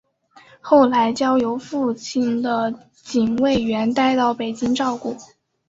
[0.61, 5.15] 后来交由父亲的警卫员带到北京照顾。